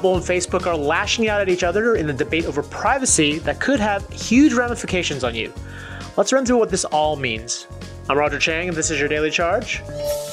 [0.00, 3.60] Apple and Facebook are lashing out at each other in the debate over privacy that
[3.60, 5.52] could have huge ramifications on you.
[6.16, 7.66] Let's run through what this all means.
[8.08, 9.82] I'm Roger Cheng, and this is your Daily Charge.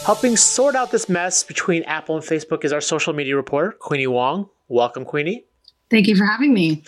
[0.06, 4.08] Helping sort out this mess between Apple and Facebook is our social media reporter, Queenie
[4.08, 4.50] Wong.
[4.70, 5.44] Welcome, Queenie.
[5.92, 6.82] Thank you for having me.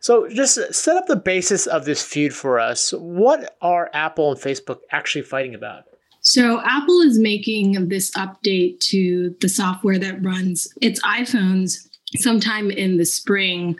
[0.00, 2.92] So, just set up the basis of this feud for us.
[2.94, 5.84] What are Apple and Facebook actually fighting about?
[6.20, 11.86] So, Apple is making this update to the software that runs its iPhones
[12.16, 13.76] sometime in the spring.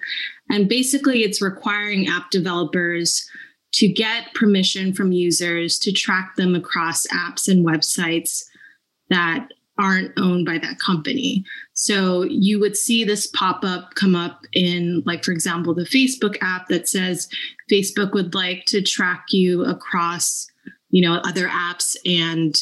[0.50, 3.28] And basically, it's requiring app developers
[3.74, 8.44] to get permission from users to track them across apps and websites
[9.10, 11.44] that aren't owned by that company.
[11.72, 16.36] So you would see this pop up come up in, like, for example, the Facebook
[16.40, 17.28] app that says
[17.70, 20.46] Facebook would like to track you across,
[20.90, 22.54] you know, other apps and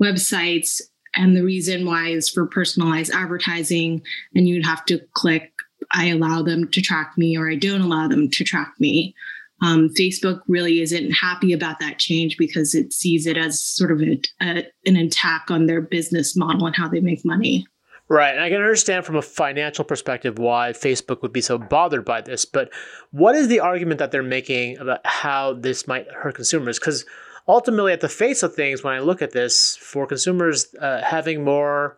[0.00, 0.80] websites.
[1.16, 4.02] And the reason why is for personalized advertising.
[4.34, 5.52] And you'd have to click,
[5.92, 9.14] I allow them to track me or I don't allow them to track me.
[9.62, 14.02] Um, Facebook really isn't happy about that change because it sees it as sort of
[14.02, 17.66] a, a, an attack on their business model and how they make money.
[18.08, 18.34] Right.
[18.34, 22.20] And I can understand from a financial perspective why Facebook would be so bothered by
[22.20, 22.44] this.
[22.44, 22.70] But
[23.12, 26.78] what is the argument that they're making about how this might hurt consumers?
[26.78, 27.06] Because
[27.48, 31.44] ultimately, at the face of things, when I look at this, for consumers uh, having
[31.44, 31.96] more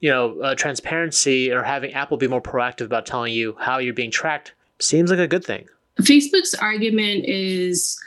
[0.00, 3.94] you know, uh, transparency or having Apple be more proactive about telling you how you're
[3.94, 5.66] being tracked seems like a good thing.
[6.00, 7.98] Facebook's argument is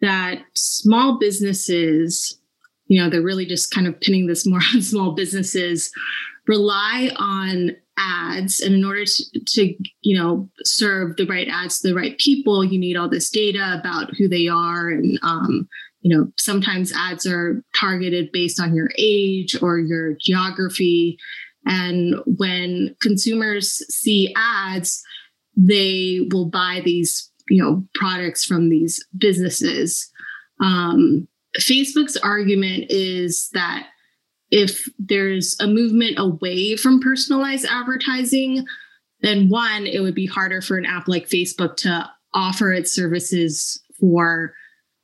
[0.00, 2.38] that small businesses,
[2.86, 5.90] you know, they're really just kind of pinning this more on small businesses,
[6.46, 8.60] rely on ads.
[8.60, 12.64] And in order to, to, you know, serve the right ads to the right people,
[12.64, 14.88] you need all this data about who they are.
[14.88, 15.68] And, um,
[16.00, 21.18] you know, sometimes ads are targeted based on your age or your geography.
[21.66, 25.02] And when consumers see ads,
[25.56, 30.10] they will buy these you know products from these businesses.
[30.62, 31.28] Um,
[31.58, 33.88] Facebook's argument is that
[34.50, 38.64] if there's a movement away from personalized advertising,
[39.22, 43.82] then one, it would be harder for an app like Facebook to offer its services
[43.98, 44.54] for,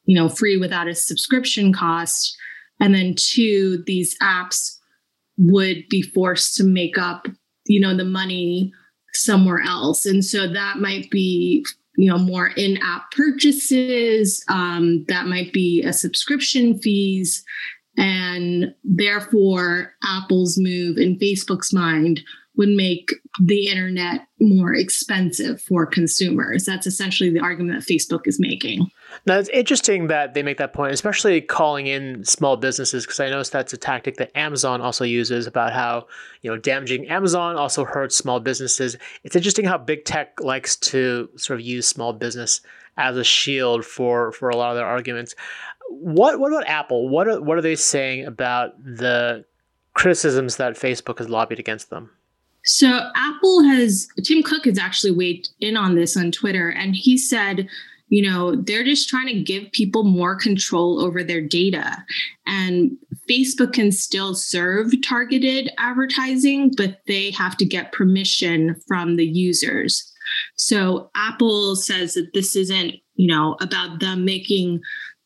[0.07, 2.37] you know, free without a subscription cost.
[2.81, 4.79] And then two, these apps
[5.39, 7.27] would be forced to make up,
[7.67, 8.73] you know, the money
[9.13, 10.07] somewhere else.
[10.07, 11.65] And so that might be
[11.99, 17.43] you know more in-app purchases um, that might be a subscription fees
[17.97, 22.21] and therefore apple's move in facebook's mind
[22.57, 26.65] would make the internet more expensive for consumers.
[26.65, 28.91] That's essentially the argument that Facebook is making.
[29.25, 33.29] Now, it's interesting that they make that point, especially calling in small businesses, because I
[33.29, 36.07] noticed that's a tactic that Amazon also uses about how,
[36.43, 38.97] you know, damaging Amazon also hurts small businesses.
[39.25, 42.61] It's interesting how big tech likes to sort of use small business
[42.97, 45.35] as a shield for for a lot of their arguments.
[45.89, 47.09] What what about Apple?
[47.09, 49.45] What are what are they saying about the
[49.95, 52.11] criticisms that Facebook has lobbied against them?
[52.65, 57.17] So Apple has Tim Cook has actually weighed in on this on Twitter, and he
[57.17, 57.69] said,
[58.09, 61.97] you know, they're just trying to give people more control over their data.
[62.47, 62.93] And
[63.29, 70.13] Facebook can still serve targeted advertising, but they have to get permission from the users.
[70.57, 74.81] So Apple says that this isn't, you know, about them making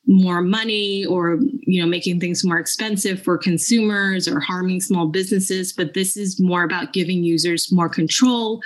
[0.06, 5.72] more money or you know making things more expensive for consumers or harming small businesses
[5.72, 8.60] but this is more about giving users more control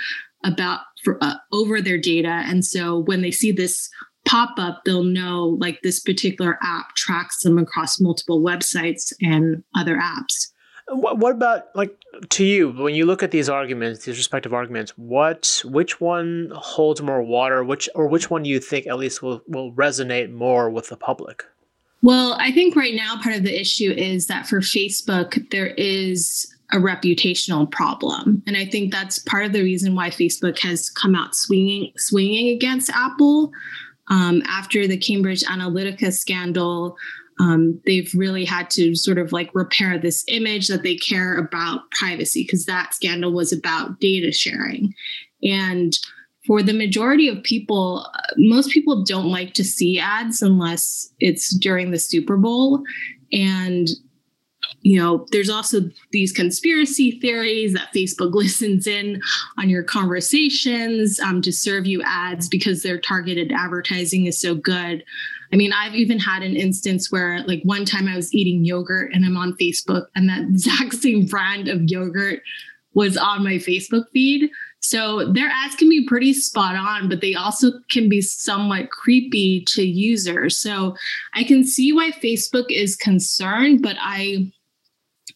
[0.45, 3.89] about for, uh, over their data and so when they see this
[4.25, 9.95] pop up they'll know like this particular app tracks them across multiple websites and other
[9.95, 10.49] apps
[10.87, 11.95] what, what about like
[12.29, 14.91] to you when you look at these arguments, these respective arguments?
[14.97, 17.63] What which one holds more water?
[17.63, 20.97] Which or which one do you think at least will will resonate more with the
[20.97, 21.43] public?
[22.01, 26.53] Well, I think right now part of the issue is that for Facebook there is
[26.75, 31.15] a reputational problem, and I think that's part of the reason why Facebook has come
[31.15, 33.51] out swinging swinging against Apple
[34.09, 36.97] um, after the Cambridge Analytica scandal
[37.39, 41.91] um, they've really had to sort of like repair this image that they care about
[41.91, 44.93] privacy because that scandal was about data sharing.
[45.43, 45.97] And
[46.47, 48.07] for the majority of people,
[48.37, 52.83] most people don't like to see ads unless it's during the Super Bowl.
[53.33, 53.89] And
[54.81, 55.81] you know, there's also
[56.11, 59.21] these conspiracy theories that Facebook listens in
[59.57, 65.03] on your conversations um, to serve you ads because their targeted advertising is so good.
[65.53, 69.11] I mean, I've even had an instance where, like, one time I was eating yogurt
[69.13, 72.41] and I'm on Facebook, and that exact same brand of yogurt
[72.93, 74.49] was on my Facebook feed.
[74.79, 79.63] So their ads can be pretty spot on, but they also can be somewhat creepy
[79.69, 80.57] to users.
[80.57, 80.95] So
[81.33, 84.51] I can see why Facebook is concerned, but I,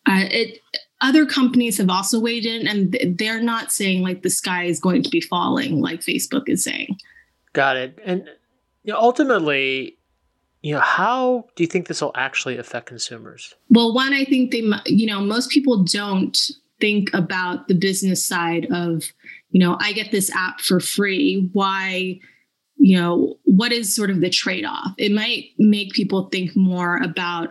[0.08, 0.60] uh, it
[1.02, 5.04] other companies have also weighed in, and they're not saying like the sky is going
[5.04, 6.98] to be falling like Facebook is saying.
[7.54, 8.00] Got it.
[8.04, 8.30] And
[8.84, 9.98] you know, ultimately,
[10.62, 13.56] you know, how do you think this will actually affect consumers?
[13.70, 16.38] Well, one, I think they, you know, most people don't
[16.80, 19.04] think about the business side of
[19.52, 21.50] you know, I get this app for free.
[21.54, 22.20] Why,
[22.78, 24.94] you know, what is sort of the trade off?
[24.98, 27.50] It might make people think more about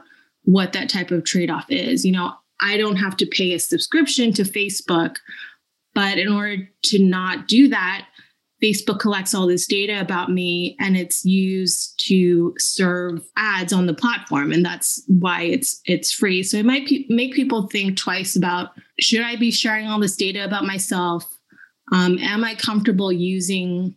[0.48, 2.06] what that type of trade off is.
[2.06, 5.16] You know, I don't have to pay a subscription to Facebook,
[5.94, 8.06] but in order to not do that,
[8.62, 13.94] Facebook collects all this data about me and it's used to serve ads on the
[13.94, 16.42] platform and that's why it's it's free.
[16.42, 20.16] So it might pe- make people think twice about should I be sharing all this
[20.16, 21.24] data about myself
[21.92, 23.94] um, am I comfortable using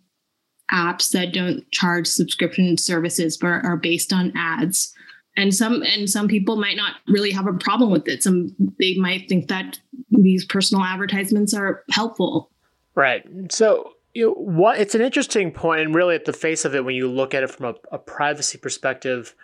[0.71, 4.93] apps that don't charge subscription services but are based on ads?
[5.37, 8.21] And some and some people might not really have a problem with it.
[8.23, 9.79] Some they might think that
[10.09, 12.51] these personal advertisements are helpful.
[12.95, 13.25] Right.
[13.51, 16.83] So you know, what it's an interesting point, and really at the face of it,
[16.83, 19.35] when you look at it from a, a privacy perspective,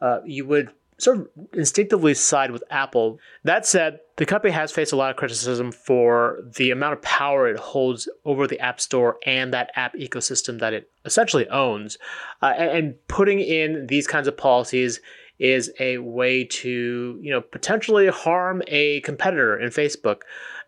[0.00, 3.18] uh, you would sort of instinctively side with Apple.
[3.44, 7.48] That said, the company has faced a lot of criticism for the amount of power
[7.48, 11.98] it holds over the App Store and that app ecosystem that it essentially owns.
[12.42, 15.00] Uh, and putting in these kinds of policies
[15.38, 20.22] is a way to, you know, potentially harm a competitor in Facebook.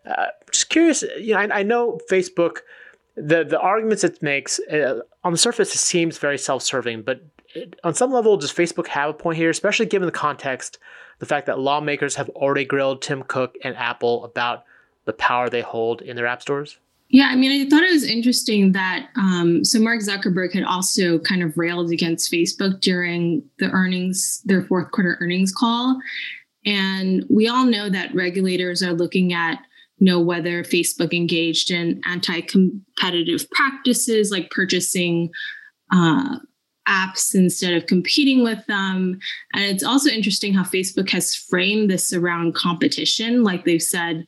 [0.05, 2.59] Uh, just curious, you know, I, I know Facebook
[3.15, 7.21] the the arguments it makes uh, on the surface it seems very self-serving but
[7.83, 10.77] on some level, does Facebook have a point here, especially given the context,
[11.19, 14.65] the fact that lawmakers have already grilled Tim Cook and Apple about
[15.05, 16.77] the power they hold in their app stores?
[17.11, 21.17] Yeah, I mean, I thought it was interesting that um, so Mark Zuckerberg had also
[21.17, 25.99] kind of railed against Facebook during the earnings, their fourth quarter earnings call,
[26.65, 29.59] and we all know that regulators are looking at
[29.97, 35.31] you know whether Facebook engaged in anti-competitive practices like purchasing
[35.91, 36.37] uh,
[36.87, 39.19] apps instead of competing with them.
[39.53, 43.43] And it's also interesting how Facebook has framed this around competition.
[43.43, 44.25] Like they've said,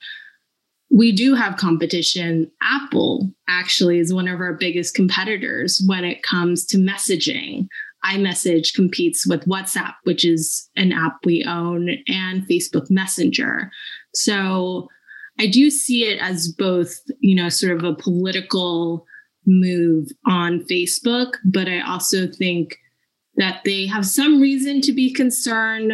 [0.91, 2.51] we do have competition.
[2.61, 7.67] Apple actually is one of our biggest competitors when it comes to messaging.
[8.05, 13.71] iMessage competes with WhatsApp, which is an app we own, and Facebook Messenger.
[14.13, 14.89] So
[15.39, 19.05] I do see it as both, you know, sort of a political
[19.45, 22.77] move on Facebook, but I also think
[23.37, 25.93] that they have some reason to be concerned,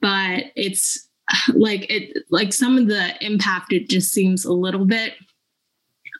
[0.00, 1.08] but it's
[1.54, 5.14] like it like some of the impact it just seems a little bit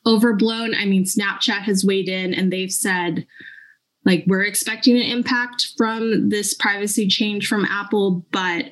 [0.07, 0.75] overblown.
[0.75, 3.27] I mean, Snapchat has weighed in and they've said
[4.05, 8.67] like we're expecting an impact from this privacy change from Apple, but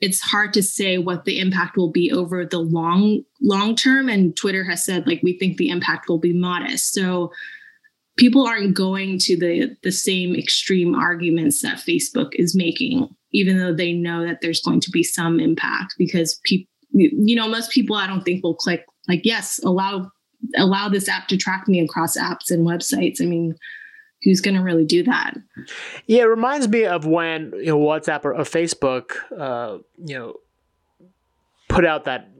[0.00, 4.08] it's hard to say what the impact will be over the long long term.
[4.08, 6.92] And twitter has said like we think the impact will be modest.
[6.92, 7.32] So
[8.16, 13.74] people aren't going to the the same extreme arguments that facebook is making even though
[13.74, 17.96] they know that there's going to be some impact because people you know most people
[17.96, 20.08] i don't think will click like yes allow
[20.56, 23.54] allow this app to track me across apps and websites i mean
[24.24, 25.34] who's going to really do that?
[26.06, 30.34] Yeah, it reminds me of when you know WhatsApp or, or Facebook, uh, you know,
[31.68, 32.30] put out that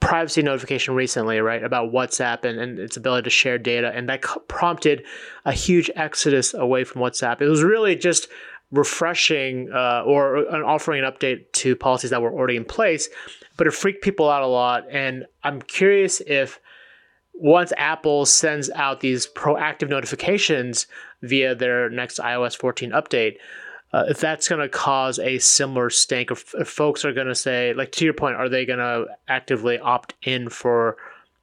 [0.00, 4.22] privacy notification recently, right, about WhatsApp and, and its ability to share data, and that
[4.48, 5.04] prompted
[5.46, 7.40] a huge exodus away from WhatsApp.
[7.40, 8.28] It was really just
[8.74, 13.08] refreshing uh, or offering an update to policies that were already in place,
[13.56, 14.84] but it freaked people out a lot.
[14.90, 16.60] And I'm curious if
[17.32, 20.86] once Apple sends out these proactive notifications
[21.22, 23.36] via their next iOS 14 update,
[23.92, 27.34] uh, if that's going to cause a similar stink, if, if folks are going to
[27.34, 30.96] say, like to your point, are they going to actively opt in for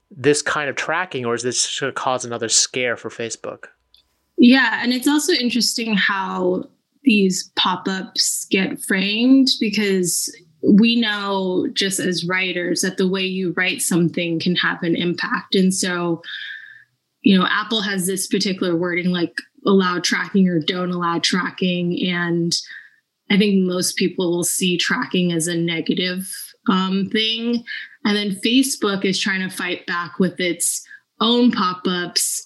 [0.10, 3.68] this kind of tracking, or is this going to cause another scare for Facebook?
[4.38, 6.68] Yeah, and it's also interesting how
[7.04, 13.54] these pop ups get framed because we know just as writers that the way you
[13.58, 15.56] write something can have an impact.
[15.56, 16.22] And so,
[17.22, 19.34] you know, Apple has this particular wording like
[19.66, 22.00] allow tracking or don't allow tracking.
[22.08, 22.56] And
[23.30, 26.32] I think most people will see tracking as a negative
[26.70, 27.64] um, thing.
[28.06, 30.86] And then Facebook is trying to fight back with its
[31.20, 32.46] own pop ups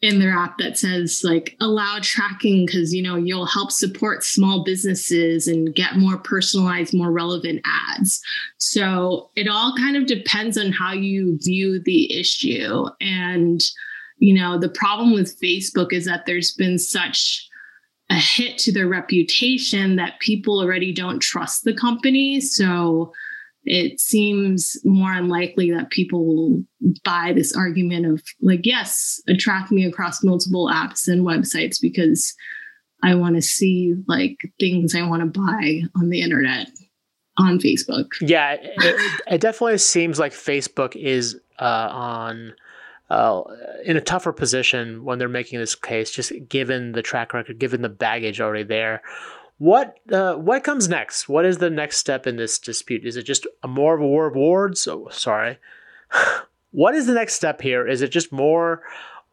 [0.00, 4.62] in their app that says like allow tracking because you know you'll help support small
[4.62, 8.20] businesses and get more personalized more relevant ads.
[8.58, 12.86] So it all kind of depends on how you view the issue.
[13.00, 13.60] And
[14.18, 17.48] you know the problem with facebook is that there's been such
[18.10, 22.40] a hit to their reputation that people already don't trust the company.
[22.40, 23.12] So
[23.70, 26.64] it seems more unlikely that people will
[27.04, 32.34] buy this argument of like, yes, attract me across multiple apps and websites because
[33.02, 36.68] I want to see like things I want to buy on the internet
[37.38, 38.06] on Facebook.
[38.20, 42.54] Yeah, it, it definitely seems like Facebook is uh, on
[43.10, 43.42] uh,
[43.84, 47.82] in a tougher position when they're making this case, just given the track record, given
[47.82, 49.02] the baggage already there.
[49.58, 51.28] What uh, what comes next?
[51.28, 53.04] What is the next step in this dispute?
[53.04, 54.86] Is it just a more of a war of words?
[54.86, 55.58] Oh, sorry.
[56.70, 57.86] what is the next step here?
[57.86, 58.82] Is it just more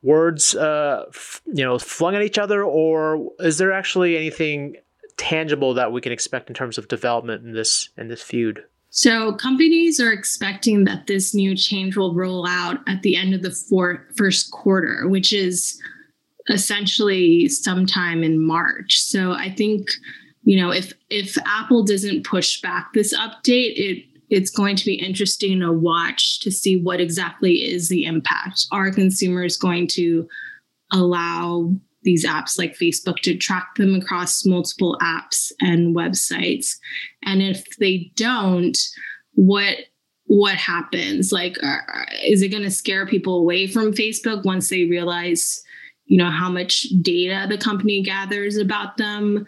[0.02, 4.76] words, uh, f- you know, flung at each other, or is there actually anything
[5.18, 8.64] tangible that we can expect in terms of development in this in this feud?
[8.90, 13.42] So companies are expecting that this new change will roll out at the end of
[13.42, 15.78] the four, first quarter, which is
[16.50, 19.00] essentially sometime in March.
[19.00, 19.88] So I think,
[20.44, 24.96] you know, if if Apple doesn't push back this update, it it's going to be
[24.96, 28.66] interesting to watch to see what exactly is the impact.
[28.72, 30.28] Are consumers going to
[30.92, 31.74] allow
[32.04, 36.76] these apps like Facebook to track them across multiple apps and websites?
[37.24, 38.78] And if they don't,
[39.34, 39.78] what
[40.28, 41.32] what happens?
[41.32, 45.64] Like, are, is it going to scare people away from Facebook once they realize
[46.06, 49.48] you know how much data the company gathers about them.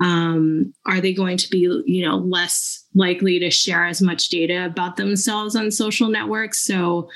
[0.00, 4.66] Um, are they going to be you know less likely to share as much data
[4.66, 6.64] about themselves on social networks?
[6.64, 7.08] So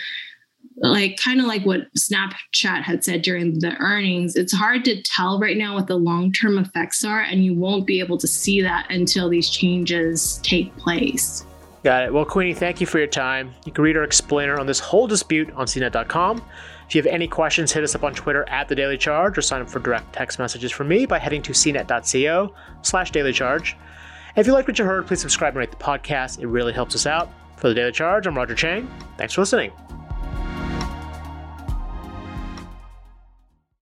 [0.77, 5.39] like kind of like what snapchat had said during the earnings it's hard to tell
[5.39, 8.87] right now what the long-term effects are and you won't be able to see that
[8.91, 11.45] until these changes take place
[11.83, 14.67] got it well queenie thank you for your time you can read our explainer on
[14.67, 16.43] this whole dispute on cnet.com
[16.93, 19.41] if you have any questions, hit us up on Twitter at The Daily Charge or
[19.41, 23.79] sign up for direct text messages from me by heading to cnet.co slash daily charge.
[24.37, 26.41] If you like what you heard, please subscribe and rate the podcast.
[26.41, 27.31] It really helps us out.
[27.57, 28.91] For The Daily Charge, I'm Roger Cheng.
[29.17, 29.73] Thanks for listening.